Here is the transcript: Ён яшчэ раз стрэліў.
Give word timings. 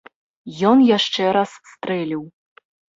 Ён 0.69 0.77
яшчэ 0.97 1.29
раз 1.37 1.51
стрэліў. 1.75 2.29